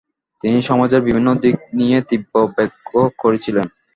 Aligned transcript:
তিনি 0.43 0.59
সমাজের 0.69 1.01
বিভিন্ন 1.07 1.29
দিক 1.43 1.55
নিয়ে 1.79 1.97
তীব্র 2.09 2.35
ব্যঙ্গ 2.55 2.89
করেছিলেন। 3.21 3.67